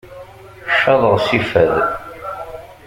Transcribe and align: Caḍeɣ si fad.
Caḍeɣ 0.79 1.15
si 1.27 1.39
fad. 1.49 1.75